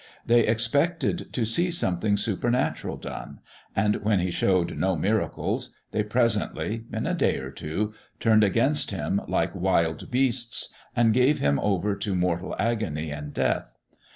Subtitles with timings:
[0.25, 3.37] They expected to see something supernatural done,
[3.75, 8.89] and, when He showed no miracles, they presently, in a day or two, turned against
[8.89, 13.77] Him like wild beasts and gave Him over to mortal agony and death.